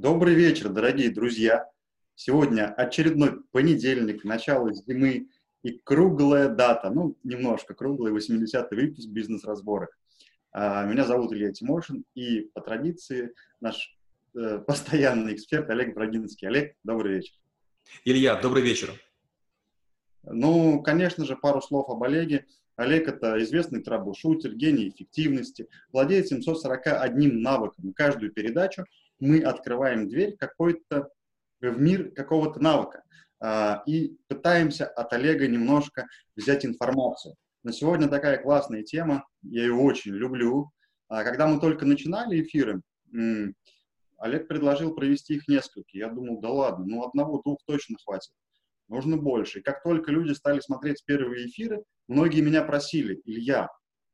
[0.00, 1.68] Добрый вечер, дорогие друзья!
[2.14, 5.26] Сегодня очередной понедельник, начало зимы
[5.64, 9.90] и круглая дата, ну, немножко круглый, 80-й выпуск «Бизнес-разборок».
[10.52, 13.98] А, меня зовут Илья Тимошин, и по традиции наш
[14.36, 16.46] э, постоянный эксперт Олег Брагинский.
[16.46, 17.34] Олег, добрый вечер.
[18.04, 18.92] Илья, добрый вечер.
[20.22, 22.46] Ну, конечно же, пару слов об Олеге.
[22.76, 27.92] Олег– это известный траблшутер, гений эффективности, владеет 741 навыком.
[27.92, 28.84] Каждую передачу
[29.20, 31.08] мы открываем дверь какой-то
[31.60, 33.02] в мир какого-то навыка
[33.40, 37.34] а, и пытаемся от Олега немножко взять информацию.
[37.62, 40.70] На сегодня такая классная тема, я ее очень люблю.
[41.08, 42.80] А, когда мы только начинали эфиры,
[44.18, 45.88] Олег предложил провести их несколько.
[45.92, 48.32] Я думал, да ладно, ну одного-двух точно хватит.
[48.88, 49.60] Нужно больше.
[49.60, 53.68] И как только люди стали смотреть первые эфиры, многие меня просили, Илья,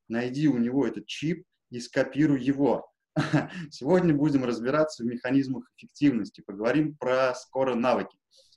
[0.09, 2.87] найди у него этот чип и скопируй его.
[3.71, 8.17] Сегодня будем разбираться в механизмах эффективности, поговорим про скоро навыки.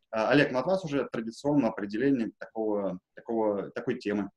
[0.10, 4.30] А, Олег, ну от вас уже традиционное определение такого, такого, такой темы.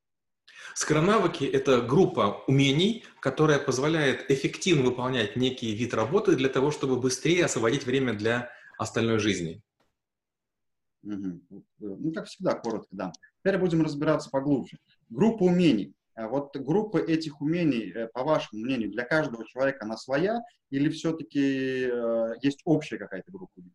[0.74, 7.44] Скоронавыки– это группа умений, которая позволяет эффективно выполнять некий вид работы для того, чтобы быстрее
[7.44, 9.62] освободить время для остальной жизни.
[11.02, 11.64] Угу.
[11.78, 13.12] Ну, как всегда, коротко, да.
[13.38, 14.78] Теперь будем разбираться поглубже.
[15.08, 15.94] Группа умений.
[16.20, 20.40] А вот группа этих умений, э, по вашему мнению, для каждого человека она своя
[20.70, 23.74] или все-таки э, есть общая какая-то группа умений?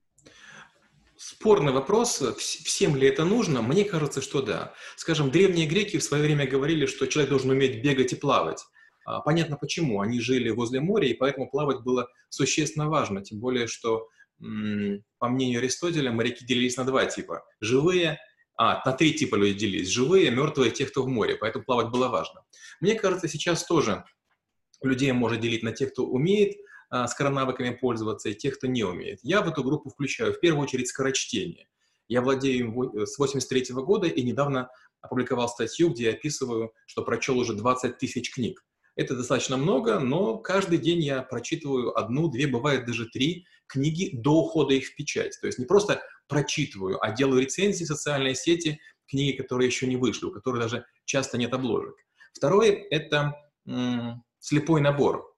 [1.17, 3.63] Спорный вопрос, всем ли это нужно?
[3.63, 4.73] Мне кажется, что да.
[4.95, 8.63] Скажем, древние греки в свое время говорили, что человек должен уметь бегать и плавать.
[9.05, 10.01] А, понятно почему.
[10.01, 13.23] Они жили возле моря, и поэтому плавать было существенно важно.
[13.23, 14.07] Тем более, что,
[14.37, 17.43] по мнению Аристотеля, моряки делились на два типа.
[17.59, 18.19] Живые
[18.57, 19.89] а, на три типа людей делились.
[19.89, 21.35] Живые, мертвые, те, кто в море.
[21.35, 22.43] Поэтому плавать было важно.
[22.79, 24.03] Мне кажется, сейчас тоже
[24.81, 26.55] людей можно делить на тех, кто умеет
[26.89, 29.19] а, скоронавыками пользоваться, и тех, кто не умеет.
[29.23, 31.67] Я в эту группу включаю в первую очередь скорочтение.
[32.07, 34.69] Я владею им с 83 года и недавно
[35.01, 38.63] опубликовал статью, где я описываю, что прочел уже 20 тысяч книг.
[38.95, 44.43] Это достаточно много, но каждый день я прочитываю одну, две, бывает даже три книги до
[44.43, 45.37] ухода их в печать.
[45.41, 49.97] То есть не просто прочитываю, а делаю рецензии в социальные сети, книги, которые еще не
[49.97, 51.95] вышли, у которых даже часто нет обложек.
[52.33, 53.35] Второе— это
[53.67, 55.33] м- слепой набор.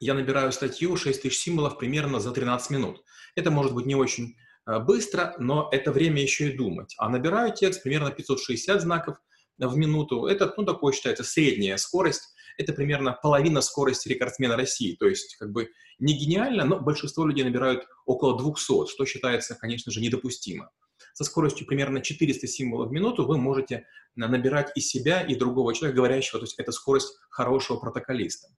[0.00, 3.02] Я набираю статью 6000 символов примерно за 13 минут.
[3.34, 4.36] Это может быть не очень
[4.66, 6.94] э, быстро, но это время еще и думать.
[6.98, 9.18] А набираю текст примерно 560 знаков
[9.58, 10.26] в минуту.
[10.26, 14.96] Это, ну, такое считается средняя скорость это примерно половина скорости рекордсмена России.
[14.96, 19.90] То есть, как бы не гениально, но большинство людей набирают около 200, что считается, конечно
[19.90, 20.70] же, недопустимо.
[21.14, 23.86] Со скоростью примерно 400 символов в минуту вы можете
[24.16, 28.48] набирать и себя, и другого человека, говорящего, то есть это скорость хорошего протоколиста.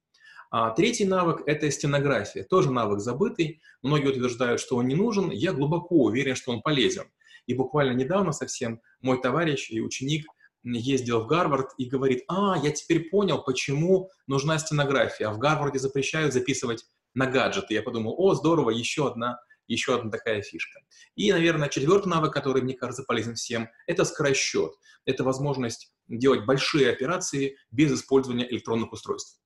[0.51, 2.43] А третий навык– это стенография.
[2.43, 3.61] Тоже навык забытый.
[3.83, 5.31] Многие утверждают, что он не нужен.
[5.31, 7.05] Я глубоко уверен, что он полезен.
[7.47, 10.27] И буквально недавно совсем мой товарищ и ученик–
[10.63, 15.29] ездил в Гарвард и говорит, а, я теперь понял, почему нужна стенография.
[15.29, 16.85] А в Гарварде запрещают записывать
[17.15, 17.75] на гаджеты.
[17.75, 20.81] Я подумал, о, здорово, еще одна, еще одна такая фишка.
[21.17, 24.73] И, наверное, четвертый навык, который, мне кажется, полезен всем, это скоросчет.
[25.07, 29.41] Это возможность делать большие операции без использования электронных устройств.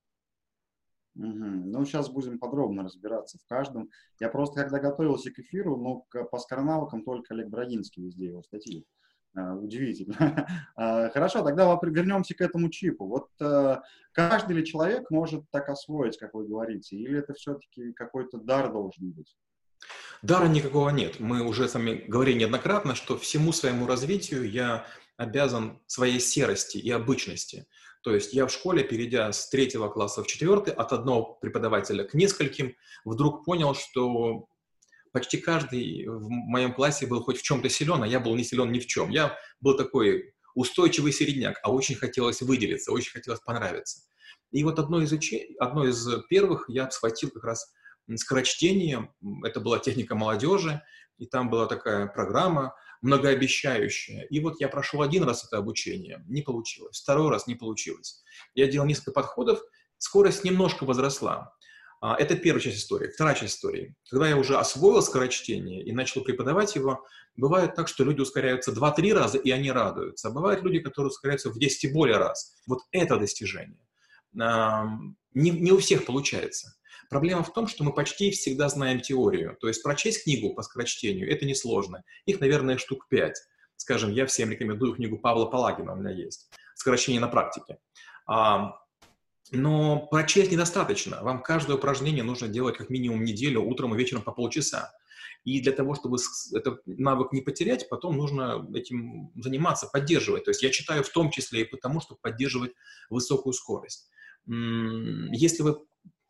[1.17, 1.25] Угу.
[1.27, 3.89] Ну, сейчас будем подробно разбираться в каждом.
[4.19, 8.85] Я просто, когда готовился к эфиру, ну, по скоронавыкам только Олег Брагинский везде его статьи
[9.35, 10.47] удивительно.
[10.77, 13.07] А, хорошо, тогда вернемся к этому чипу.
[13.07, 13.77] Вот э,
[14.13, 19.11] каждый ли человек может так освоить, как вы говорите, или это все-таки какой-то дар должен
[19.13, 19.37] быть?
[20.23, 21.21] Дара никакого нет.
[21.21, 24.87] Мы уже с вами говорили неоднократно, что всему своему развитию я
[25.17, 27.67] обязан своей серости и обычности.
[28.03, 32.15] То есть я в школе, перейдя с третьего класса в четвертый, от одного преподавателя к
[32.15, 32.75] нескольким,
[33.05, 34.47] вдруг понял, что
[35.15, 38.73] почти каждый в моем классе был хоть в чем-то силен, а я был не силен
[38.73, 39.11] ни в чем.
[39.11, 44.03] Я был такой устойчивый середняк, а очень хотелось выделиться, очень хотелось понравиться.
[44.51, 45.15] И вот одно из,
[45.61, 47.73] одно из первых я схватил как раз
[48.17, 49.09] скорочтение.
[49.45, 50.83] Это была техника молодежи,
[51.19, 54.23] и там была такая программа многообещающая.
[54.25, 57.01] И вот я прошел один раз это обучение, не получилось.
[57.01, 58.25] Второй раз не получилось.
[58.55, 59.61] Я делал несколько подходов,
[59.99, 61.55] скорость немножко возросла.
[62.05, 63.09] А, это первая часть истории.
[63.09, 63.95] Вторая часть истории.
[64.11, 67.03] Когда я уже освоил скорочтение и начал преподавать его,
[67.35, 70.29] бывает так, что люди ускоряются 2-3 раза, и они радуются.
[70.29, 72.57] А бывают люди, которые ускоряются в 10 и более раз.
[72.67, 73.81] Вот это достижение.
[74.35, 76.75] Не, не у всех получается.
[77.09, 79.57] Проблема в том, что мы почти всегда знаем теорию.
[79.59, 82.03] То есть прочесть книгу по скорочтению– это несложно.
[82.27, 83.35] Их, наверное, штук 5.
[83.77, 86.51] Скажем, я всем рекомендую книгу Павла Палагина, у меня есть.
[86.75, 87.79] «Скорочтение на практике».
[89.55, 91.23] Но прочесть недостаточно.
[91.23, 94.93] Вам каждое упражнение нужно делать как минимум неделю, утром и вечером по полчаса.
[95.45, 96.17] И для того, чтобы
[96.53, 100.45] этот навык не потерять, потом нужно этим заниматься, поддерживать.
[100.45, 102.73] То есть я читаю в том числе и потому, чтобы поддерживать
[103.11, 104.09] высокую скорость.
[104.47, 105.79] Если вы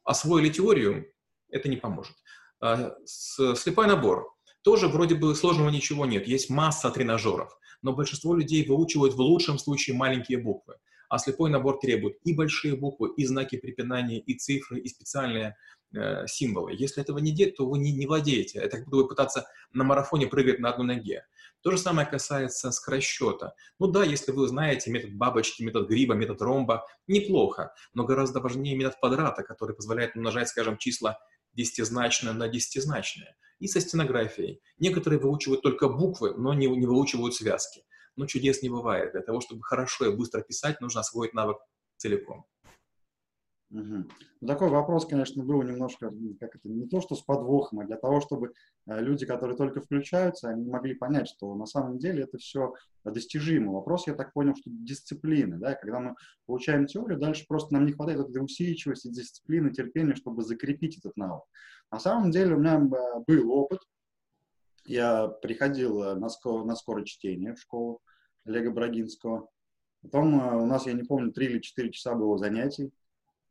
[0.03, 1.07] освоили теорию,
[1.49, 2.17] это не поможет.
[2.61, 4.35] А, слепой набор.
[4.63, 6.27] Тоже вроде бы сложного ничего нет.
[6.27, 7.57] Есть масса тренажеров.
[7.83, 10.77] Но большинство людей выучивают в лучшем случае маленькие буквы.
[11.15, 15.57] А слепой набор требует и большие буквы, и знаки препинания, и цифры, и специальные
[15.95, 16.73] э, символы.
[16.77, 18.59] Если этого не делать, то вы не, не владеете.
[18.59, 21.25] Это как будто вы пытаться на марафоне прыгать на одной ноге.
[21.63, 23.55] То же самое касается скоросчета.
[23.79, 28.77] Ну да, если вы знаете метод бабочки, метод гриба, метод ромба, неплохо, но гораздо важнее
[28.77, 31.21] метод квадрата, который позволяет умножать, скажем, числа
[31.53, 33.37] десятизначное на десятизначное.
[33.61, 34.63] И со стенографией.
[34.81, 37.85] Некоторые выучивают только буквы, но не, не выучивают связки.
[38.17, 39.13] Но чудес не бывает.
[39.13, 41.59] Для того, чтобы хорошо и быстро писать, нужно освоить навык
[41.97, 42.47] целиком.
[43.75, 44.05] Угу.
[44.41, 47.97] Ну, такой вопрос, конечно, был немножко, как это, не то что с подвохом, а для
[47.97, 48.53] того, чтобы
[48.87, 52.75] э, люди, которые только включаются, они могли понять, что на самом деле это все
[53.05, 53.73] достижимо.
[53.73, 56.15] Вопрос, я так понял, что дисциплины, да, когда мы
[56.47, 61.43] получаем теорию, дальше просто нам не хватает этой усидчивости, дисциплины, терпения, чтобы закрепить этот навык.
[61.91, 63.81] На самом деле у меня э, был опыт,
[64.85, 68.01] я приходил э, на, скор, на скорое чтение в школу
[68.45, 69.49] Олега Брагинского,
[70.03, 72.93] потом у нас, я не помню, три или четыре часа было занятий,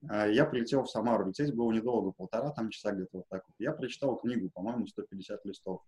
[0.10, 3.56] а, я прилетел в Самару, лететь было недолго, полтора там часа где-то вот так вот.
[3.60, 5.82] Я прочитал книгу, по-моему, 150 листов.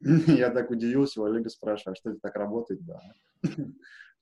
[0.00, 2.84] Я так удивился, у Олега спрашиваю, а что это так работает?
[2.84, 3.00] Да.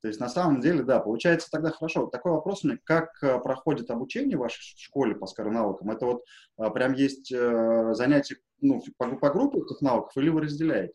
[0.01, 2.07] То есть на самом деле, да, получается тогда хорошо.
[2.07, 5.91] Такой вопрос у меня, как э, проходит обучение в вашей школе по скоронавыкам?
[5.91, 6.25] Это вот
[6.75, 10.95] прям есть э, занятия ну, по, по группе этих навыков или вы разделяете?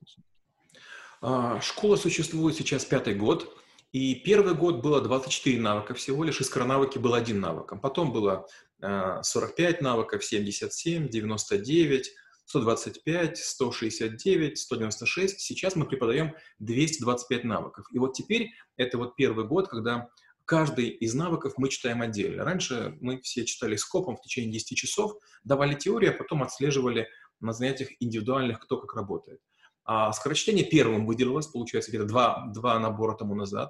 [1.21, 3.55] А, школа существует сейчас пятый год.
[3.93, 7.79] И первый год было 24 навыка всего лишь, из скоронавыки был один навык.
[7.79, 8.47] Потом было
[8.81, 12.11] 45 э, навыков, 77, 99,
[12.45, 15.39] 125, 169, 196.
[15.39, 17.85] Сейчас мы преподаем 225 навыков.
[17.93, 20.09] И вот теперь это вот первый год, когда
[20.45, 22.43] каждый из навыков мы читаем отдельно.
[22.43, 25.13] Раньше мы все читали скопом в течение 10 часов,
[25.43, 27.07] давали теорию, а потом отслеживали
[27.39, 29.39] на занятиях индивидуальных, кто как работает.
[29.85, 33.69] А скорочтение первым выделилось, получается, где-то два, два набора тому назад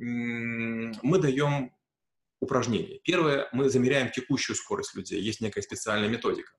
[0.00, 1.72] мы даем
[2.40, 3.00] упражнения.
[3.04, 6.52] Первое, мы замеряем текущую скорость людей, есть некая специальная методика.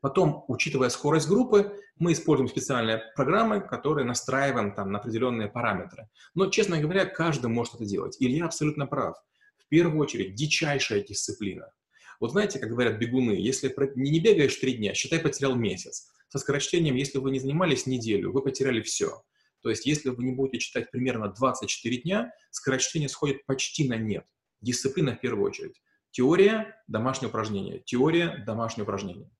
[0.00, 6.08] Потом, учитывая скорость группы, мы используем специальные программы, которые настраиваем там на определенные параметры.
[6.34, 8.16] Но, честно говоря, каждый может это делать.
[8.20, 9.16] Илья абсолютно прав.
[9.56, 11.72] В первую очередь, дичайшая дисциплина.
[12.20, 16.10] Вот знаете, как говорят бегуны, если не бегаешь три дня, считай, потерял месяц.
[16.28, 19.22] Со скорочтением, если вы не занимались неделю, вы потеряли все.
[19.62, 24.26] То есть если вы не будете читать примерно 24 дня, скорочтение сходит почти на нет.
[24.60, 25.80] Дисциплина в первую очередь.
[26.10, 27.80] Теория, домашнее упражнение.
[27.84, 29.30] Теория, домашнее упражнение.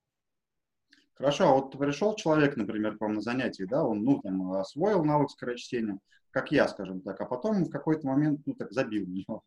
[1.15, 5.31] Хорошо, а вот пришел человек, например, вам на занятии, да, он, ну, там, освоил навык
[5.31, 5.99] скорочтения,
[6.37, 9.43] как я, скажем так, а потом в какой-то момент, ну, так, забил него.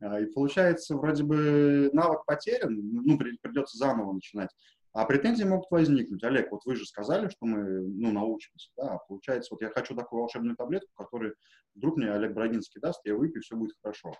[0.00, 4.50] А, и получается, вроде бы навык потерян, ну, придется заново начинать.
[4.92, 6.24] А претензии могут возникнуть.
[6.24, 8.70] Олег, вот вы же сказали, что мы ну, научимся.
[8.76, 8.98] Да?
[9.06, 11.36] Получается, вот я хочу такую волшебную таблетку, которую
[11.76, 14.12] вдруг мне Олег Брагинский даст, я выпью, все будет хорошо.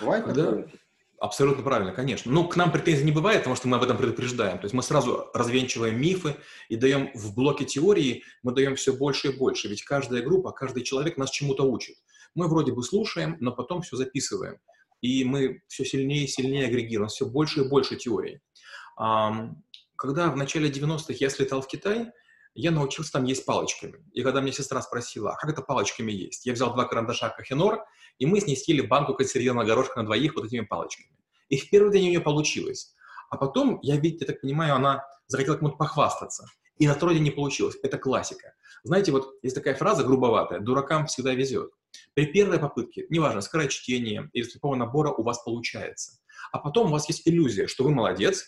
[0.00, 0.32] Бывает да.
[0.32, 0.68] такое?
[1.22, 2.32] Абсолютно правильно, конечно.
[2.32, 4.58] Но к нам претензий не бывает, потому что мы об этом предупреждаем.
[4.58, 6.34] То есть мы сразу развенчиваем мифы
[6.68, 9.68] и даем в блоке теории, мы даем все больше и больше.
[9.68, 11.94] Ведь каждая группа, каждый человек нас чему-то учит.
[12.34, 14.58] Мы вроде бы слушаем, но потом все записываем.
[15.00, 18.40] И мы все сильнее и сильнее агрегируем, все больше и больше теории.
[18.96, 22.10] Когда в начале 90-х я слетал в Китай,
[22.54, 24.04] я научился там есть палочками.
[24.12, 26.46] И когда мне сестра спросила, а как это палочками есть?
[26.46, 27.84] Я взял два карандаша Кахенор,
[28.18, 31.16] и мы с ней съели банку консервированного горошка на двоих вот этими палочками.
[31.48, 32.94] И в первый день у нее получилось.
[33.30, 36.46] А потом, я, я так понимаю, она захотела кому-то похвастаться.
[36.78, 37.76] И на второй день не получилось.
[37.82, 38.54] Это классика.
[38.84, 41.70] Знаете, вот есть такая фраза грубоватая, дуракам всегда везет.
[42.14, 46.18] При первой попытке, неважно, скорочтение или слепого набора у вас получается.
[46.50, 48.44] А потом у вас есть иллюзия, что вы молодец,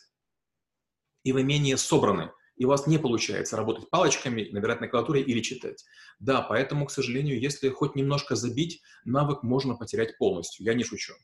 [1.23, 5.41] и вы менее собраны, и у вас не получается работать палочками, набирать на клавиатуре или
[5.41, 5.85] читать.
[6.21, 10.65] Да, поэтому, к сожалению, если хоть немножко забить, навык можно потерять полностью.
[10.65, 11.15] Я не шучу.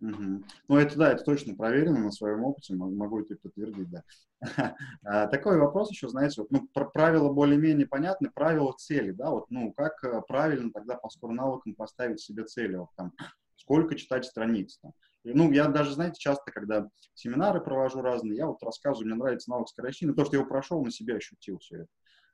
[0.00, 0.44] Угу.
[0.68, 4.04] Ну, это да, это точно проверено на своем опыте, могу это подтвердить, да.
[5.04, 9.72] А, такой вопрос еще, знаете, вот, ну, правила более-менее понятны, правила цели, да, вот, ну,
[9.72, 13.12] как э, правильно тогда по скоро навыкам поставить себе цели, вот, там,
[13.56, 14.92] сколько читать страниц, там,
[15.34, 19.68] ну, я даже, знаете, часто, когда семинары провожу разные, я вот рассказываю, мне нравится навык
[19.68, 21.88] скорочтения, то, что я его прошел, на себе ощутил все это.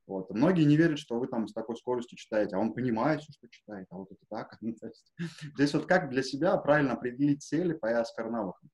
[0.07, 0.31] Вот.
[0.31, 3.49] Многие не верят, что вы там с такой скоростью читаете, а он понимает все, что
[3.49, 4.59] читает, а вот это так.
[4.61, 4.75] Ну,
[5.55, 8.71] здесь вот как для себя правильно определить цели по EASCAR навыкам?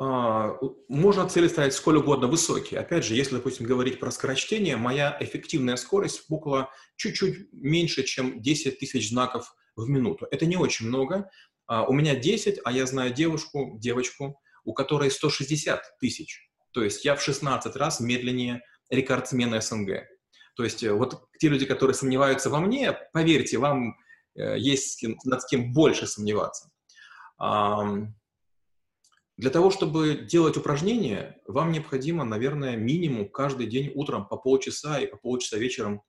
[0.00, 0.56] А,
[0.88, 2.78] можно цели ставить сколь угодно высокие.
[2.78, 8.78] Опять же, если, допустим, говорить про скорочтение, моя эффективная скорость около чуть-чуть меньше, чем 10
[8.78, 10.28] тысяч знаков в минуту.
[10.30, 11.30] Это не очень много.
[11.68, 16.50] А, у меня 10, а я знаю девушку, девочку, у которой 160 тысяч.
[16.72, 20.04] То есть я в 16 раз медленнее рекордсмена СНГ.
[20.56, 23.96] То есть э, вот те люди, которые сомневаются во мне, поверьте, вам
[24.34, 26.70] э, есть над кем больше сомневаться.
[29.36, 35.06] Для того, чтобы делать упражнения, вам необходимо, наверное, минимум каждый день утром по полчаса и
[35.06, 36.02] по полчаса вечером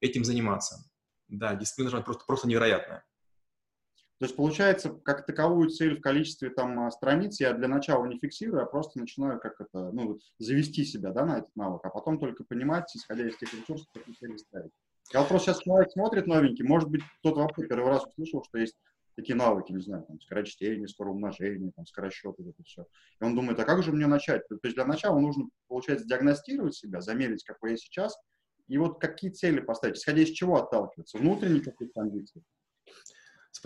[0.00, 0.88] этим заниматься.
[1.26, 3.04] Да, дисциплина просто, просто невероятная.
[4.18, 8.18] То есть, получается, как таковую цель в количестве там а, страниц я для начала не
[8.18, 12.18] фиксирую, а просто начинаю как это, ну, завести себя, да, на этот навык, а потом
[12.18, 14.72] только понимать, исходя из тех ресурсов, какие цели ставить.
[15.12, 18.58] Я вот просто сейчас человек смотрит новенький, может быть, кто-то вообще первый раз услышал, что
[18.58, 18.76] есть
[19.16, 22.86] такие навыки, не знаю, там, скорочтение, скороумножение, там, скоросчет, вот это все.
[23.20, 24.48] И он думает, а как же мне начать?
[24.48, 28.16] То есть для начала нужно, получается, диагностировать себя, замерить, какой я сейчас,
[28.66, 32.42] и вот какие цели поставить, исходя из чего отталкиваться, внутренние какие-то амбиции.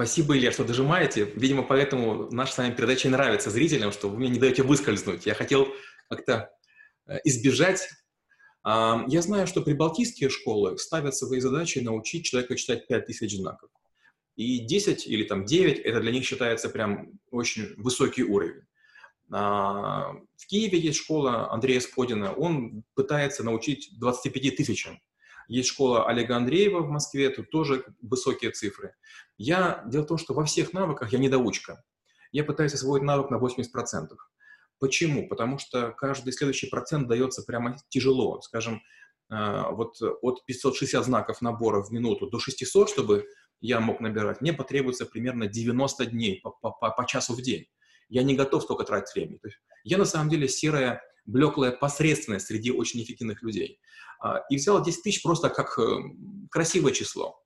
[0.00, 1.30] Спасибо, Илья, что дожимаете.
[1.36, 5.26] Видимо, поэтому наша с вами передача нравится зрителям, что вы мне не даете выскользнуть.
[5.26, 5.68] Я хотел
[6.08, 6.50] как-то
[7.06, 7.86] э, избежать.
[8.64, 13.68] Я знаю, что прибалтийские школы ставят свои задачи научить человека читать 5000 знаков.
[14.36, 18.62] И 10 или там 9 это для них считается прям очень высокий уровень.
[19.30, 24.98] А, в Киеве есть школа Андрея Сподина, он пытается научить 25 тысячам.
[25.50, 28.94] Есть школа Олега Андреева в Москве, тут тоже высокие цифры.
[29.36, 31.82] Я, дело в том, что во всех навыках я недоучка.
[32.30, 33.64] Я пытаюсь освоить навык на 80%.
[34.78, 35.28] Почему?
[35.28, 38.40] Потому что каждый следующий процент дается прямо тяжело.
[38.42, 38.80] Скажем,
[39.28, 43.26] а, вот от 560 знаков набора в минуту до 600, чтобы
[43.60, 47.66] я мог набирать, мне потребуется примерно 90 дней по, по, по, по часу в день.
[48.08, 49.38] Я не готов столько тратить времени.
[49.38, 53.80] То есть я на самом деле серая, блеклая посредственность среди очень эффективных людей.
[54.20, 55.98] А, и взял 10 тысяч просто как э,
[56.50, 57.42] красивое число.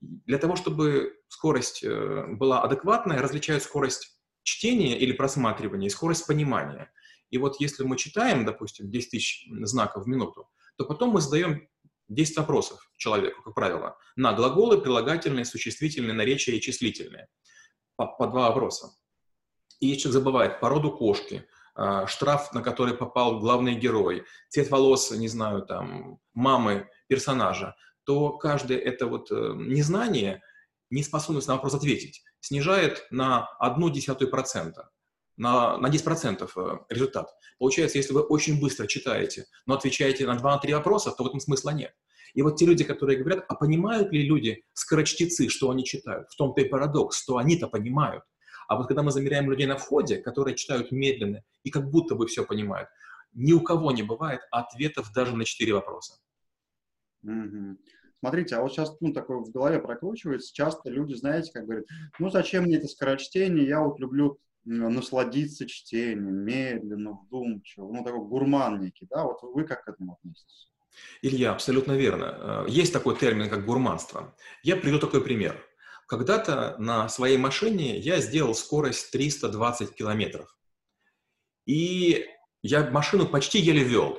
[0.00, 6.92] Для того, чтобы скорость э, была адекватная, различают скорость чтения или просматривания и скорость понимания.
[7.30, 11.66] И вот если мы читаем, допустим, 10 тысяч знаков в минуту, то потом мы задаем
[12.08, 17.28] 10 вопросов человеку, как правило, на глаголы, прилагательные, существительные, наречия и числительные.
[17.96, 18.90] По, по два вопроса.
[19.80, 21.46] И человек забывает породу кошки,
[22.06, 28.78] штраф, на который попал главный герой, цвет волос, не знаю, там, мамы персонажа, то каждое
[28.78, 30.42] это вот э, незнание,
[30.90, 34.90] неспособность на вопрос ответить, снижает на одну десятую процента
[35.38, 37.28] на, на 10% э, результат.
[37.58, 41.70] Получается, если вы очень быстро читаете, но отвечаете на 2-3 вопроса, то в этом смысла
[41.70, 41.92] нет.
[42.34, 46.28] И вот те люди, которые говорят, а понимают ли люди, скорочтецы, что они читают?
[46.30, 48.22] В том-то и парадокс, что они-то понимают.
[48.68, 52.26] А вот когда мы замеряем людей на входе, которые читают медленно и как будто бы
[52.26, 52.88] все понимают,
[53.32, 56.18] ни у кого не бывает ответов даже на четыре вопроса.
[57.24, 57.76] Mm-hmm.
[58.20, 61.86] Смотрите, а вот сейчас ну, такое в голове прокручивается, часто люди, знаете, как говорят,
[62.18, 68.80] ну зачем мне это скорочтение, я вот люблю насладиться чтением, медленно, вдумчиво, ну, такой гурман
[68.80, 70.68] некий, да, вот вы как к этому относитесь?
[71.22, 72.64] Илья, абсолютно верно.
[72.66, 74.34] Э, есть такой термин, как гурманство.
[74.62, 75.64] Я приведу такой пример.
[76.08, 80.56] Когда-то на своей машине я сделал скорость 320 километров.
[81.66, 82.26] И
[82.62, 84.14] я машину почти еле вел.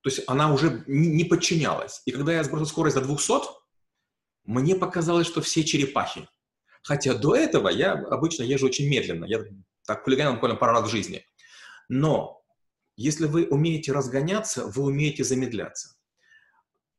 [0.00, 2.02] То есть она уже не подчинялась.
[2.04, 3.46] И когда я сбросил скорость до 200,
[4.42, 6.28] мне показалось, что все черепахи.
[6.82, 9.24] Хотя до этого я обычно езжу очень медленно.
[9.24, 9.44] Я
[9.86, 11.24] так хулиганил буквально пару раз в жизни.
[11.88, 12.42] Но
[12.96, 15.94] если вы умеете разгоняться, вы умеете замедляться.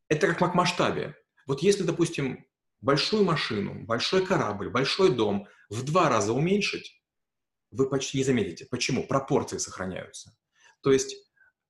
[0.08, 1.18] Это как в масштабе.
[1.48, 2.46] Вот если, допустим,
[2.82, 7.02] большую машину, большой корабль, большой дом в два раза уменьшить,
[7.72, 8.66] вы почти не заметите.
[8.70, 9.06] Почему?
[9.06, 10.36] Пропорции сохраняются.
[10.82, 11.16] То есть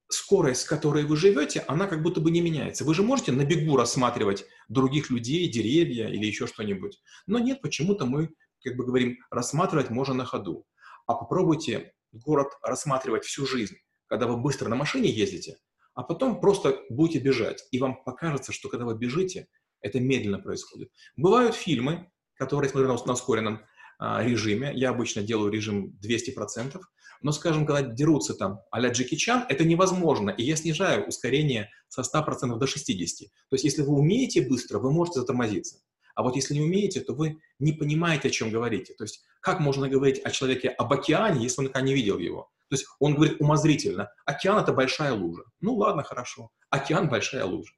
[0.08, 2.84] скорость, с которой вы живете, она как будто бы не меняется.
[2.84, 7.02] Вы же можете на бегу рассматривать других людей, деревья или еще что-нибудь.
[7.28, 8.30] Но нет, почему-то мы,
[8.64, 10.66] как бы говорим, рассматривать можно на ходу.
[11.06, 13.76] А попробуйте город рассматривать всю жизнь,
[14.08, 15.58] когда вы быстро на машине ездите,
[15.94, 17.64] а потом просто будете бежать.
[17.72, 19.48] И вам покажется, что когда вы бежите,
[19.82, 20.90] это медленно происходит.
[21.16, 23.62] Бывают фильмы, которые смотрю на ускоренном
[24.00, 24.72] а, режиме.
[24.74, 26.80] Я обычно делаю режим 200%.
[27.22, 32.02] Но, скажем, когда дерутся там а-ля Джеки Чан, это невозможно, и я снижаю ускорение со
[32.02, 33.28] 100% до 60%.
[33.50, 35.80] То есть, если вы умеете быстро, вы можете затормозиться.
[36.16, 38.94] А вот если не умеете, то вы не понимаете, о чем говорите.
[38.94, 42.50] То есть, как можно говорить о человеке об океане, если он никогда не видел его?
[42.70, 45.44] То есть, он говорит умозрительно, океан– это большая лужа.
[45.60, 46.52] Ну, ладно, хорошо.
[46.70, 47.74] Океан– большая лужа.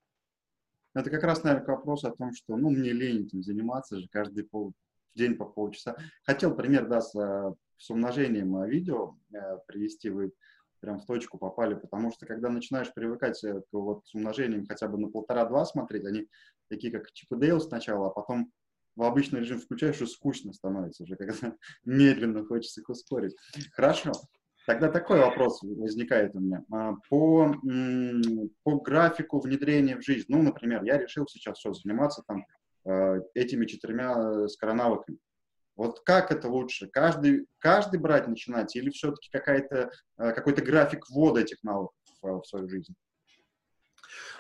[0.94, 4.08] Это как раз, наверное, к вопросу о том, что, ну, мне лень этим заниматься же
[4.10, 4.74] каждый пол,
[5.16, 5.96] день по полчаса.
[6.24, 10.32] Хотел пример, да, с, э, с умножением э, видео э, привести, вы
[10.80, 14.98] прям в точку попали, потому что когда начинаешь привыкать к вот с умножением хотя бы
[14.98, 16.28] на полтора-два смотреть, они
[16.70, 18.52] такие как Чип и Дейл сначала, а потом
[18.96, 21.56] в обычный режим включаешь, и скучно становится уже, когда
[21.86, 23.36] медленно хочется их ускорить.
[23.74, 24.12] Хорошо.
[24.68, 26.64] Тогда такой вопрос возникает у меня.
[26.72, 27.56] А, по,
[28.64, 32.46] по графику внедрения в жизнь, ну, например, я решил сейчас все заниматься там
[32.86, 35.18] э, этими четырьмя скоронавыками.
[35.76, 36.88] Вот как это лучше?
[36.88, 42.70] Каждый, каждый брать начинать или все-таки какая-то, э, какой-то график ввода этих навыков в свою
[42.70, 42.94] жизнь?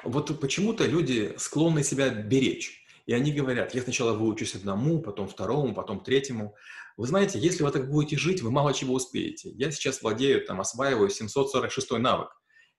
[0.04, 2.81] Вот почему-то люди склонны себя беречь.
[3.12, 6.56] И они говорят, я сначала выучусь одному, потом второму, потом третьему.
[6.96, 9.50] Вы знаете, если вы так будете жить, вы мало чего успеете.
[9.50, 12.30] Я сейчас владею, там, осваиваю 746 навык.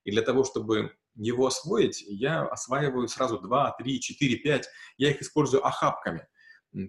[0.05, 4.69] И для того, чтобы его освоить, я осваиваю сразу 2, 3, 4, 5.
[4.97, 6.27] Я их использую охапками.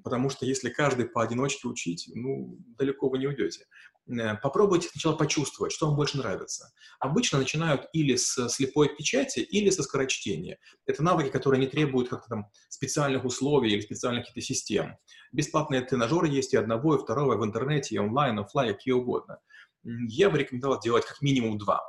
[0.05, 3.65] Потому что если каждый поодиночке учить, ну, далеко вы не уйдете.
[4.07, 6.73] Э, попробуйте сначала почувствовать, что вам больше нравится.
[6.99, 10.59] Обычно начинают или с слепой печати, или со скорочтения.
[10.85, 14.97] Это навыки, которые не требуют как-то там специальных условий или специальных каких-то систем.
[15.31, 19.39] Бесплатные тренажеры есть и одного, и второго, и в интернете, и онлайн, офлайн, какие угодно.
[19.83, 21.81] Я бы рекомендовал делать как минимум два.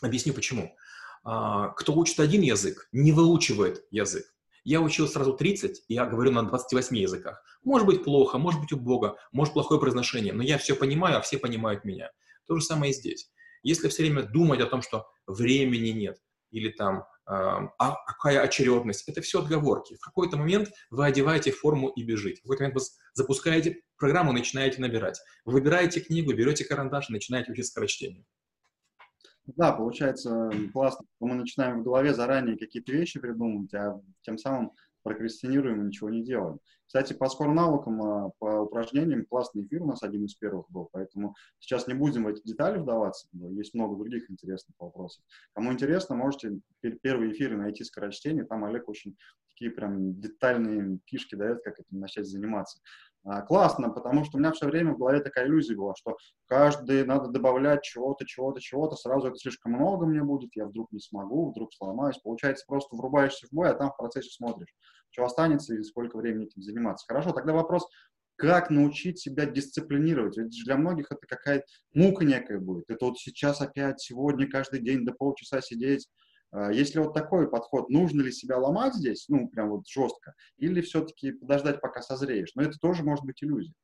[0.00, 0.74] Объясню почему.
[1.24, 4.31] А, кто учит один язык, не выучивает язык.
[4.64, 7.42] Я учил сразу 30, и я говорю на 28 языках.
[7.64, 11.38] Может быть плохо, может быть убого, может плохое произношение, но я все понимаю, а все
[11.38, 12.10] понимают меня.
[12.46, 13.30] То же самое и здесь.
[13.62, 16.18] Если все время думать о том, что времени нет,
[16.50, 19.96] или там, э, а какая очередность, это все отговорки.
[19.96, 22.40] В какой-то момент вы одеваете форму и бежите.
[22.40, 25.20] В какой-то момент вы запускаете программу, начинаете набирать.
[25.44, 28.24] Вы выбираете книгу, берете карандаш и начинаете учить скорочтение.
[29.46, 34.72] Да, получается классно, мы начинаем в голове заранее какие-то вещи придумывать, а тем самым
[35.02, 36.60] прокрастинируем и ничего не делаем.
[36.86, 40.88] Кстати, по скор навыкам, а, по упражнениям, классный эфир у нас один из первых был,
[40.92, 45.24] поэтому сейчас не будем в эти детали вдаваться, есть много других интересных вопросов.
[45.54, 46.60] Кому интересно, можете
[47.02, 49.16] первые эфиры найти скорочтение, там Олег очень
[49.48, 52.78] такие прям детальные фишки дает, как этим начать заниматься.
[53.24, 57.04] А, классно, потому что у меня все время в голове такая иллюзия была, что каждый
[57.04, 61.50] надо добавлять чего-то, чего-то, чего-то, сразу это слишком много мне будет, я вдруг не смогу,
[61.52, 62.18] вдруг сломаюсь.
[62.18, 64.74] Получается, просто врубаешься в бой, а там в процессе смотришь,
[65.10, 67.06] что останется и сколько времени этим заниматься.
[67.06, 67.86] Хорошо, тогда вопрос,
[68.34, 70.36] как научить себя дисциплинировать?
[70.36, 72.90] Ведь для многих это какая-то мука некая будет.
[72.90, 76.08] Это вот сейчас опять, сегодня, каждый день до полчаса сидеть,
[76.72, 81.32] если вот такой подход, нужно ли себя ломать здесь, ну, прям вот жестко, или все-таки
[81.32, 82.52] подождать, пока созреешь?
[82.54, 83.74] Но это тоже может быть иллюзия.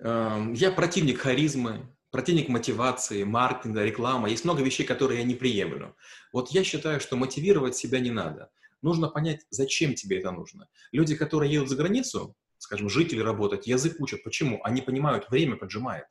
[0.00, 4.30] Эм, я противник харизмы, противник мотивации, маркетинга, рекламы.
[4.30, 5.96] Есть много вещей, которые я не приемлю.
[6.32, 8.50] Вот я считаю, что мотивировать себя не надо.
[8.82, 10.68] Нужно понять, зачем тебе это нужно.
[10.92, 14.22] Люди, которые едут за границу, скажем, жители работать, язык учат.
[14.24, 14.60] Почему?
[14.62, 16.04] Они понимают, время поджимает.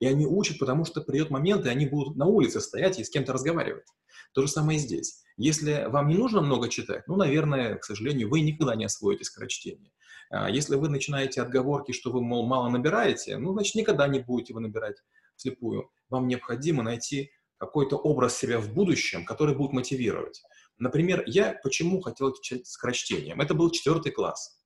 [0.00, 3.10] И они учат, потому что придет момент, и они будут на улице стоять и с
[3.10, 3.86] кем-то разговаривать.
[4.32, 5.22] То же самое и здесь.
[5.36, 9.92] Если вам не нужно много читать, ну, наверное, к сожалению, вы никогда не освоите скорочтение.
[10.30, 14.54] А если вы начинаете отговорки, что вы, мол, мало набираете, ну, значит, никогда не будете
[14.54, 14.96] вы набирать
[15.36, 15.90] слепую.
[16.08, 20.42] Вам необходимо найти какой-то образ себя в будущем, который будет мотивировать.
[20.78, 23.40] Например, я почему хотел читать скорочтением?
[23.40, 24.60] Это был четвертый класс.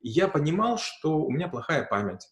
[0.00, 2.26] Я понимал, что у меня плохая память.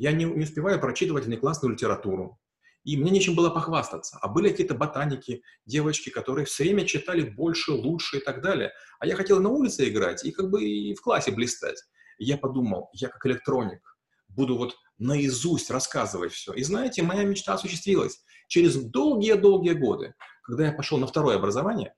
[0.00, 2.40] Я не, не успеваю прочитывать внеклассную литературу
[2.84, 4.18] и мне нечем было похвастаться.
[4.22, 8.72] А были какие-то ботаники, девочки, которые все время читали больше, лучше и так далее.
[8.98, 11.82] А я хотел на улице играть и как бы и в классе блистать.
[12.18, 13.80] И я подумал, я как электроник
[14.28, 16.52] буду вот наизусть рассказывать все.
[16.52, 18.22] И знаете, моя мечта осуществилась.
[18.48, 21.94] Через долгие-долгие годы, когда я пошел на второе образование,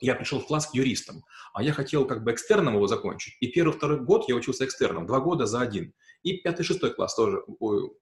[0.00, 3.36] я пришел в класс к юристам, а я хотел как бы экстерном его закончить.
[3.40, 5.92] И первый-второй год я учился экстерном, два года за один.
[6.22, 7.42] И пятый-шестой класс тоже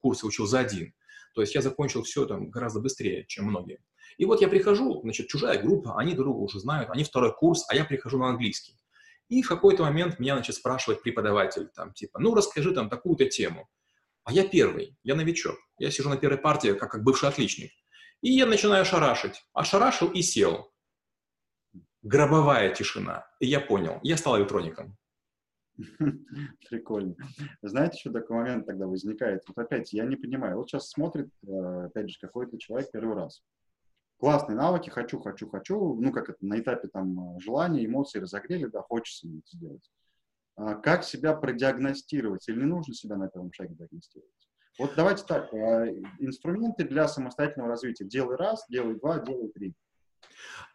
[0.01, 0.93] курсы учил за один.
[1.35, 3.81] То есть я закончил все там гораздо быстрее, чем многие.
[4.17, 7.65] И вот я прихожу, значит, чужая группа, они друг друга уже знают, они второй курс,
[7.69, 8.77] а я прихожу на английский.
[9.29, 13.69] И в какой-то момент меня, значит, спрашивает преподаватель, там, типа, ну, расскажи там такую-то тему.
[14.25, 15.57] А я первый, я новичок.
[15.79, 17.71] Я сижу на первой партии, как, как бывший отличник.
[18.21, 19.45] И я начинаю шарашить.
[19.53, 20.73] Ошарашил и сел.
[22.03, 23.27] Гробовая тишина.
[23.39, 24.97] И я понял, я стал электроником.
[26.71, 27.15] Прикольно.
[27.63, 29.43] Знаете, что такой момент тогда возникает?
[29.47, 30.57] Вот опять, я не понимаю.
[30.57, 33.43] Вот сейчас смотрит, э, опять же, какой-то человек первый раз.
[34.19, 35.95] Классные навыки, хочу, хочу, хочу.
[36.01, 39.91] Ну, как это, на этапе там э, желания, эмоций разогрели, да, хочется это сделать.
[40.57, 42.49] А как себя продиагностировать?
[42.49, 44.33] Или не нужно себя на первом шаге диагностировать?
[44.81, 48.05] Вот давайте так, э, инструменты для самостоятельного развития.
[48.05, 49.75] Делай раз, делай два, делай три.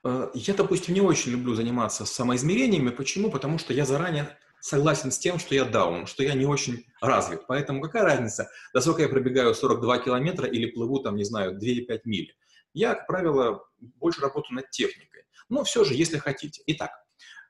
[0.05, 2.89] Я, допустим, не очень люблю заниматься самоизмерениями.
[2.89, 3.29] Почему?
[3.29, 7.41] Потому что я заранее согласен с тем, что я даун, что я не очень развит.
[7.47, 12.33] Поэтому какая разница, насколько я пробегаю 42 километра или плыву, там, не знаю, 2,5 мили.
[12.73, 15.25] Я, как правило, больше работаю над техникой.
[15.49, 16.63] Но все же, если хотите.
[16.67, 16.91] Итак,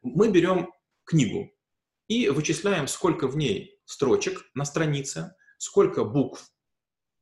[0.02, 0.73] мы берем
[1.04, 1.52] книгу
[2.08, 6.52] и вычисляем, сколько в ней строчек на странице, сколько букв,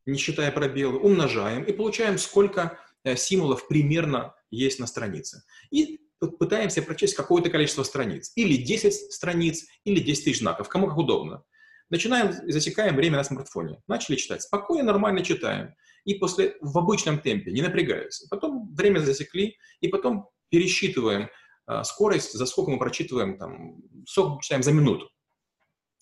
[0.05, 5.43] не считая пробелы, умножаем и получаем, сколько э, символов примерно есть на странице.
[5.69, 8.31] И пытаемся прочесть какое-то количество страниц.
[8.35, 11.43] Или 10 страниц, или 10 тысяч знаков, кому как удобно.
[11.89, 13.81] Начинаем, засекаем время на смартфоне.
[13.87, 14.41] Начали читать.
[14.43, 15.75] Спокойно, нормально читаем.
[16.05, 18.25] И после, в обычном темпе, не напрягаясь.
[18.29, 21.29] Потом время засекли, и потом пересчитываем
[21.65, 25.09] а, скорость, за сколько мы прочитываем, там, сколько читаем за минуту.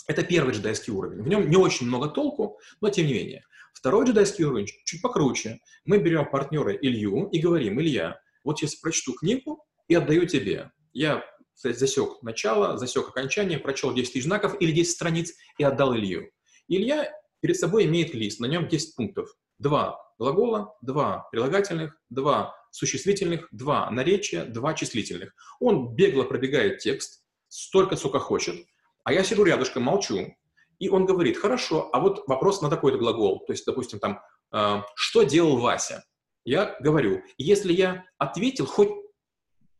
[0.08, 1.22] Это первый джедайский уровень.
[1.22, 3.44] В нем не очень много толку, но тем не менее.
[3.74, 5.60] Второй джедайский уровень чуть покруче.
[5.86, 10.72] Мы берем партнера Илью и говорим, Илья, вот сейчас прочту книгу и отдаю тебе.
[10.94, 11.26] Я
[11.56, 16.32] засек начало, засек окончание, прочел 10 тысяч знаков или 10 страниц и отдал Илью.
[16.70, 19.36] Илья перед собой имеет лист, на нем 10 пунктов.
[19.58, 25.34] Два глагола, два прилагательных, два существительных, два наречия, два числительных.
[25.60, 28.56] Он бегло пробегает текст, столько, сколько хочет,
[29.04, 30.36] а я сижу рядышком, молчу.
[30.78, 33.44] И он говорит, хорошо, а вот вопрос на такой-то глагол.
[33.46, 34.22] То есть, допустим, там,
[34.54, 36.06] э, что делал Вася?
[36.46, 38.90] Я говорю, если я ответил хоть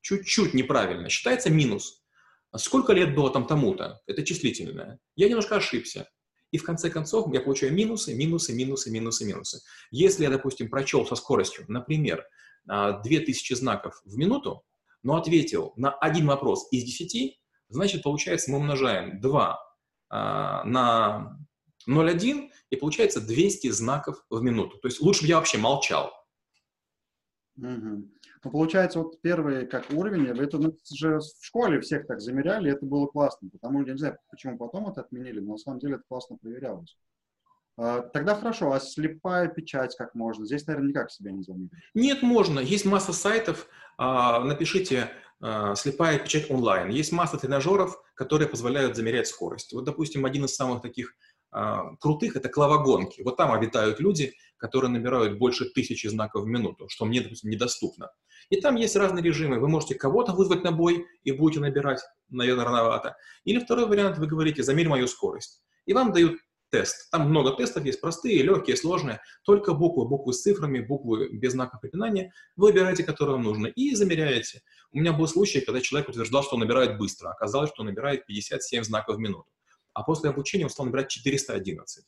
[0.02, 2.04] чуть-чуть неправильно, считается минус.
[2.56, 4.02] Сколько лет было там тому-то?
[4.08, 5.00] Это числительное.
[5.16, 6.10] Я немножко ошибся.
[6.52, 9.62] И в конце концов я получаю минусы, минусы, минусы, минусы, минусы.
[9.92, 12.26] Если я, допустим, прочел со скоростью, например,
[12.66, 14.64] 2000 а, знаков в минуту,
[15.04, 19.60] но ответил на один вопрос из 10, значит, получается, мы умножаем 2
[20.10, 21.38] а, на
[21.88, 24.78] 0,1, и получается 200 знаков в минуту.
[24.80, 26.12] То есть лучше бы я вообще молчал.
[27.58, 28.10] Угу.
[28.44, 32.86] Ну, получается, вот первый как уровень, это ну, же в школе всех так замеряли, это
[32.86, 36.04] было классно, потому я не знаю, почему потом это отменили, но на самом деле это
[36.08, 36.98] классно проверялось.
[37.82, 40.46] А, тогда хорошо, а слепая печать как можно?
[40.46, 41.72] Здесь, наверное, никак себя не замерить.
[41.94, 42.60] Нет, можно.
[42.60, 43.68] Есть масса сайтов.
[43.98, 46.90] А, напишите а, «слепая печать онлайн».
[46.90, 49.72] Есть масса тренажеров, которые позволяют замерять скорость.
[49.72, 51.16] Вот, допустим, один из самых таких
[52.00, 53.22] крутых– это клавогонки.
[53.22, 58.12] Вот там обитают люди, которые набирают больше тысячи знаков в минуту, что мне, допустим, недоступно.
[58.50, 59.60] И там есть разные режимы.
[59.60, 63.16] Вы можете кого-то вызвать на бой и будете набирать, наверное, рановато.
[63.46, 65.64] Или второй вариант, вы говорите, замерь мою скорость.
[65.86, 67.10] И вам дают тест.
[67.12, 69.22] Там много тестов есть, простые, легкие, сложные.
[69.44, 72.32] Только буквы, буквы с цифрами, буквы без знаков препинания.
[72.56, 74.62] Вы выбираете, которые вам нужно, и замеряете.
[74.92, 77.30] У меня был случай, когда человек утверждал, что он набирает быстро.
[77.30, 79.50] Оказалось, что он набирает 57 знаков в минуту.
[80.00, 82.06] А после обучения стал набирать 411.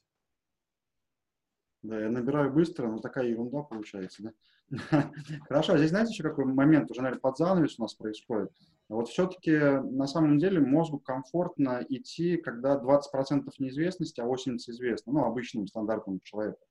[1.81, 4.23] Да, я набираю быстро, но такая ерунда получается,
[4.69, 5.11] да?
[5.49, 8.49] Хорошо, а здесь знаете еще какой момент, уже, наверное, под занавес у нас происходит.
[8.87, 15.25] Вот все-таки на самом деле мозгу комфортно идти, когда 20% неизвестности, а 80% известно, ну,
[15.25, 16.65] обычному стандартному человеку.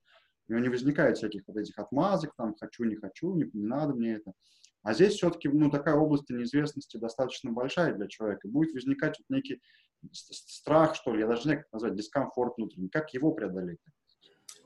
[0.47, 3.93] У него не возникает всяких вот этих отмазок, там, хочу, не хочу, не, не надо
[3.93, 4.33] мне это.
[4.81, 8.47] А здесь все-таки, ну, такая область неизвестности достаточно большая для человека.
[8.47, 9.61] Будет возникать вот некий
[10.11, 12.89] страх, что ли, я даже не знаю, как назвать, дискомфорт внутренний.
[12.89, 13.79] Как его преодолеть?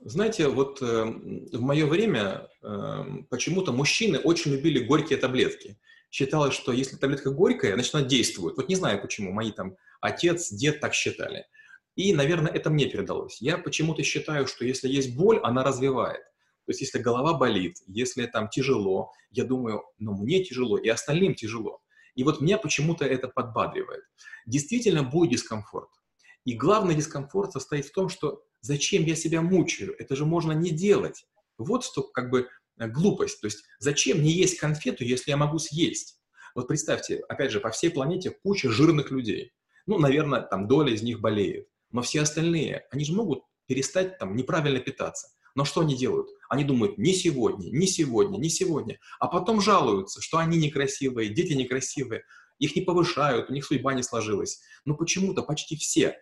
[0.00, 5.78] Знаете, вот э, в мое время э, почему-то мужчины очень любили горькие таблетки.
[6.10, 8.56] Считалось, что если таблетка горькая, значит она действует.
[8.56, 11.46] Вот не знаю почему, мои там отец, дед так считали.
[11.96, 13.40] И, наверное, это мне передалось.
[13.40, 16.22] Я почему-то считаю, что если есть боль, она развивает.
[16.66, 21.34] То есть если голова болит, если там тяжело, я думаю, ну мне тяжело, и остальным
[21.34, 21.80] тяжело.
[22.16, 24.02] И вот меня почему-то это подбадривает.
[24.46, 25.90] Действительно будет дискомфорт.
[26.44, 29.94] И главный дискомфорт состоит в том, что Зачем я себя мучаю?
[29.96, 31.24] Это же можно не делать.
[31.56, 32.48] Вот что как бы
[32.78, 33.40] э, глупость.
[33.40, 36.20] То есть зачем мне есть конфету, если я могу съесть?
[36.56, 39.52] Вот представьте, опять же, по всей планете куча жирных людей.
[39.86, 41.68] Ну, наверное, там доля из них болеет.
[41.92, 45.28] Но все остальные, они же могут перестать там неправильно питаться.
[45.56, 46.28] Но что они делают?
[46.48, 49.00] Они думают, не сегодня, не сегодня, не сегодня.
[49.18, 52.22] А потом жалуются, что они некрасивые, дети некрасивые,
[52.58, 54.60] их не повышают, у них судьба не сложилась.
[54.84, 56.16] Но почему-то почти все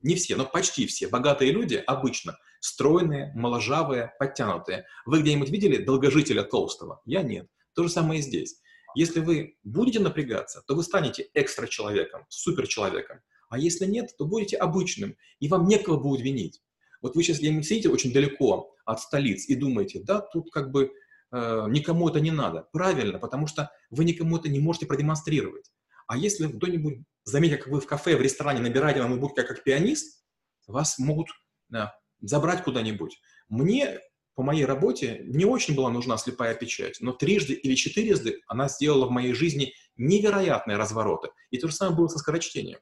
[0.00, 4.86] не все, но почти все богатые люди обычно стройные, моложавые, подтянутые.
[5.04, 7.02] Вы где-нибудь видели долгожителя толстого?
[7.04, 7.48] Я нет.
[7.74, 8.60] То же самое и здесь.
[8.94, 13.20] Если вы будете напрягаться, то вы станете экстра-человеком, супер-человеком.
[13.48, 16.62] А если нет, то будете обычным, и вам некого будет винить.
[17.02, 20.92] Вот вы сейчас сидите очень далеко от столиц и думаете, да, тут как бы
[21.32, 22.68] э, никому это не надо.
[22.72, 25.70] Правильно, потому что вы никому это не можете продемонстрировать.
[26.06, 30.24] А если кто-нибудь заметит, как вы в кафе, в ресторане набираете на ноутбуке как, пианист,
[30.66, 31.28] вас могут
[31.68, 33.20] да, забрать куда-нибудь.
[33.48, 33.98] Мне
[34.34, 39.06] по моей работе не очень была нужна слепая печать, но трижды или четырежды она сделала
[39.06, 41.28] в моей жизни невероятные развороты.
[41.50, 42.78] И то же самое было со скорочтением.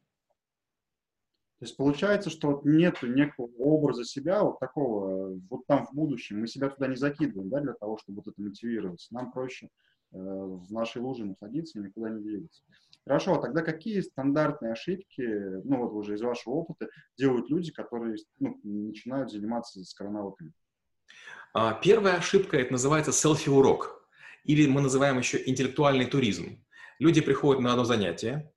[1.61, 6.41] То есть получается, что вот нет некого образа себя, вот такого, вот там в будущем,
[6.41, 9.13] мы себя туда не закидываем, да, для того, чтобы вот это мотивироваться.
[9.13, 9.69] Нам проще э,
[10.17, 12.63] в нашей луже находиться и никуда не двигаться.
[13.07, 15.23] Хорошо, а тогда какие стандартные ошибки,
[15.65, 20.55] ну вот уже из вашего опыта, делают люди, которые ну, начинают заниматься скоронавыками?
[21.53, 24.09] А, первая ошибка, это называется селфи-урок,
[24.45, 26.65] или мы называем еще интеллектуальный туризм.
[26.99, 28.51] Люди приходят на одно занятие,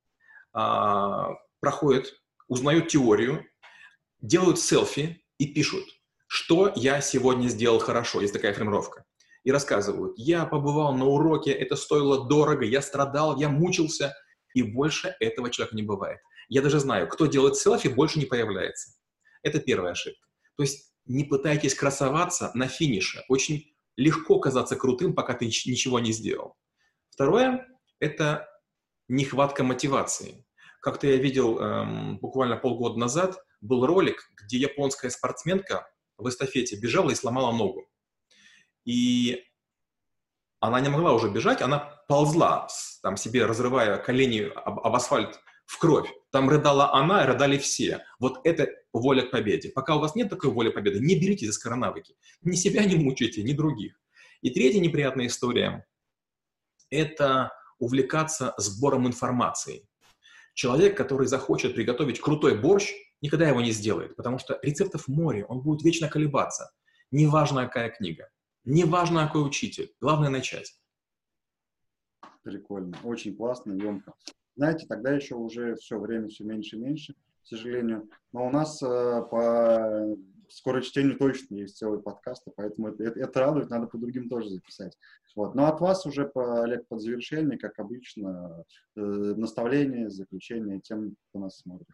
[0.54, 3.46] а, проходят узнают теорию,
[4.22, 5.86] делают селфи и пишут,
[6.28, 9.06] что я сегодня сделал хорошо, есть такая формировка.
[9.44, 14.16] И рассказывают, я побывал на уроке, это стоило дорого, я страдал, я мучился,
[14.54, 16.20] и больше этого человека не бывает.
[16.48, 18.94] Я даже знаю, кто делает селфи, больше не появляется.
[19.42, 20.28] Это первая ошибка.
[20.56, 23.24] То есть не пытайтесь красоваться на финише.
[23.28, 26.56] Очень легко казаться крутым, пока ты ничего не сделал.
[27.10, 27.68] Второе–
[28.00, 28.48] это
[29.08, 30.43] нехватка мотивации.
[30.84, 37.10] Как-то я видел эм, буквально полгода назад, был ролик, где японская спортсменка в эстафете бежала
[37.12, 37.90] и сломала ногу.
[38.84, 39.46] И
[40.60, 42.68] она не могла уже бежать, она ползла,
[43.02, 46.12] там себе разрывая колени об, об асфальт в кровь.
[46.34, 48.04] Там рыдала она, рыдали все.
[48.20, 49.70] Вот это воля к победе.
[49.70, 52.18] Пока у вас нет такой воли победы, не берите за скоронавыки.
[52.42, 53.98] Ни себя не мучайте, ни других.
[54.42, 55.88] И третья неприятная история–
[56.90, 59.88] это увлекаться сбором информации.
[60.54, 65.62] Человек, который захочет приготовить крутой борщ, никогда его не сделает, потому что рецептов море, он
[65.62, 66.72] будет вечно колебаться.
[67.12, 68.30] Неважно, какая книга,
[68.64, 70.80] неважно, какой учитель, главное начать.
[72.44, 74.14] Прикольно, очень классно, емко.
[74.56, 78.10] Знаете, тогда еще уже все время все меньше и меньше, к сожалению.
[78.32, 78.86] Но у нас э,
[79.32, 80.16] по
[80.54, 84.98] скорочтению точно есть целый подкаст, поэтому это, это, это радует, надо по другим тоже записать.
[85.36, 85.56] Вот.
[85.56, 88.64] Но от вас уже, по, Олег, под завершение, как обычно,
[88.96, 91.88] э, наставление, заключение тем, кто нас смотрит.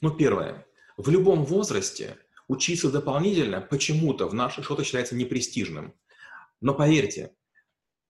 [0.00, 0.66] Ну, первое.
[0.96, 5.94] В любом возрасте учиться дополнительно почему-то в нашей что-то считается непрестижным.
[6.60, 7.34] Но поверьте,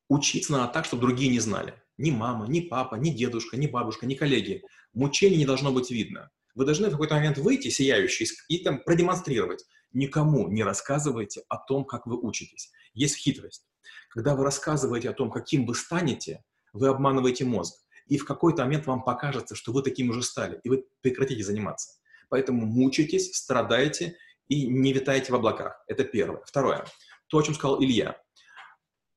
[0.08, 1.74] учиться надо так, чтобы другие не знали.
[1.96, 4.62] Ни мама, ни папа, ни дедушка, ни бабушка, ни коллеги.
[4.92, 6.30] Мучение не должно быть видно.
[6.54, 9.64] Вы должны в какой-то момент выйти сияющий и там продемонстрировать.
[9.92, 12.70] Никому не рассказывайте о том, как вы учитесь.
[12.94, 13.66] Есть хитрость.
[14.08, 17.76] Когда вы рассказываете о том, каким вы станете, вы обманываете мозг.
[18.06, 21.98] И в какой-то момент вам покажется, что вы таким уже стали, и вы прекратите заниматься.
[22.28, 24.16] Поэтому мучайтесь, страдайте
[24.48, 25.82] и не витайте в облаках.
[25.86, 26.42] Это первое.
[26.44, 26.84] Второе.
[27.28, 28.20] То, о чем сказал Илья.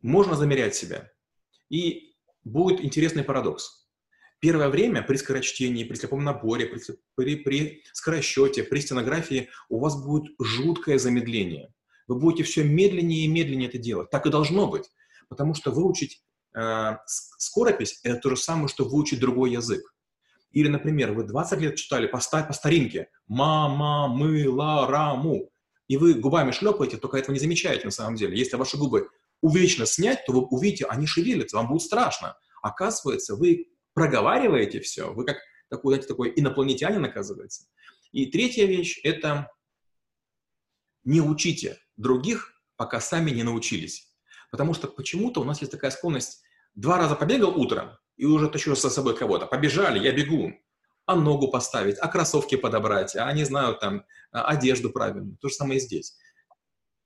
[0.02, 1.12] Можно замерять себя.
[1.69, 3.87] И будет интересный парадокс.
[4.39, 6.80] Первое время при скорочтении, при слепом наборе, при,
[7.15, 11.73] при, при скоросчете, при стенографии у вас будет жуткое замедление.
[12.08, 14.10] Вы будете все медленнее и медленнее это делать.
[14.12, 14.91] Так и должно быть.
[15.28, 16.23] Потому что выучить
[16.56, 19.82] э, скоропись– это то же самое, что выучить другой язык.
[20.52, 25.52] Или, например, вы 20 лет читали по, по старинке «мама, мы, ла, ра, му»,
[25.88, 28.38] и вы губами шлепаете, только этого не замечаете на самом деле.
[28.38, 29.10] Если ваши губы
[29.41, 32.36] увечно снять, то вы увидите, они шевелятся, вам будет страшно.
[32.62, 35.38] Оказывается, вы проговариваете все, вы как
[35.69, 37.65] такой, знаете, такой инопланетянин, оказывается.
[38.12, 39.51] И третья вещь– это
[41.03, 44.15] не учите других, пока сами не научились.
[44.51, 46.43] Потому что почему-то у нас есть такая склонность
[46.75, 49.47] два раза побегал утром и уже тащу за собой кого-то.
[49.47, 50.53] Побежали, я бегу.
[51.07, 55.36] А ногу поставить, а кроссовки подобрать, а не знаю, там, а, одежду правильно.
[55.41, 56.17] То же самое и здесь.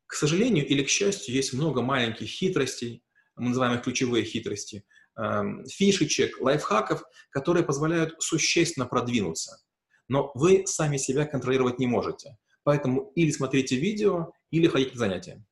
[0.08, 3.02] К сожалению или к счастью, есть много маленьких хитростей,
[3.38, 4.84] мы называем их ключевые хитрости,
[5.70, 9.58] фишечек, лайфхаков, которые позволяют существенно продвинуться.
[10.08, 12.38] Но вы сами себя контролировать не можете.
[12.64, 15.44] Поэтому или смотрите видео, или ходите на занятия.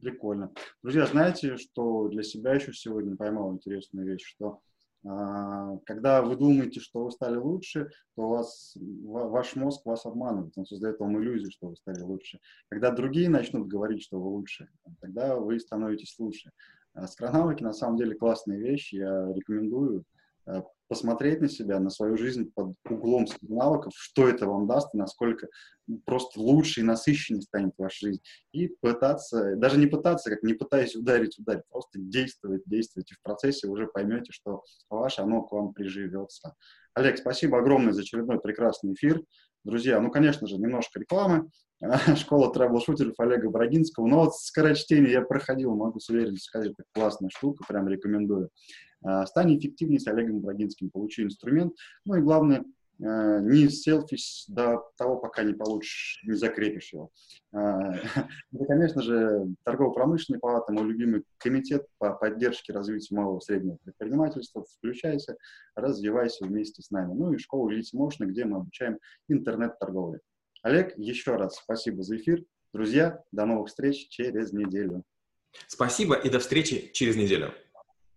[0.00, 0.52] Прикольно.
[0.82, 4.60] Друзья, знаете, что для себя еще сегодня поймал интересную вещь, что
[5.06, 10.66] а, когда вы думаете, что вы стали лучше, то вас, ваш мозг вас обманывает, он
[10.66, 12.38] создает вам иллюзию, что вы стали лучше.
[12.68, 14.68] Когда другие начнут говорить, что вы лучше,
[15.00, 16.52] тогда вы становитесь лучше.
[16.94, 20.04] Астронавыки на самом деле классная вещь, я рекомендую
[20.46, 25.48] э, посмотреть на себя, на свою жизнь под углом навыков, что это вам даст, насколько
[26.04, 28.20] просто лучше и насыщеннее станет ваша жизнь.
[28.50, 33.22] И пытаться, даже не пытаться, как не пытаясь ударить, ударить, просто действовать, действовать, и в
[33.22, 36.56] процессе уже поймете, что ваше, оно к вам приживется.
[36.94, 39.22] Олег, спасибо огромное за очередной прекрасный эфир.
[39.64, 41.50] Друзья, ну, конечно же, немножко рекламы.
[42.16, 44.06] Школа тревел-шутеров Олега Брагинского.
[44.06, 48.50] Но вот скорочтение я проходил, могу с уверенностью сказать, это классная штука, прям рекомендую.
[49.02, 51.74] А, стань эффективнее с Олегом Брагинским, получи инструмент.
[52.04, 52.64] Ну и главное,
[53.00, 54.16] не селфи
[54.48, 57.10] до того, пока не получишь, не закрепишь его.
[57.52, 57.56] Э,
[58.52, 64.64] это, конечно же, торгово-промышленный палата, мой любимый комитет по поддержке развития малого и среднего предпринимательства.
[64.64, 65.36] Включайся,
[65.74, 67.14] развивайся вместе с нами.
[67.14, 70.20] Ну и школа Elite Motion, где мы обучаем интернет-торговле.
[70.62, 72.44] Олег, еще раз спасибо за эфир.
[72.74, 75.04] Друзья, до новых встреч через неделю.
[75.66, 77.54] Спасибо и до встречи через неделю.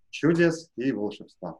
[0.09, 1.59] Чудес и волшебства.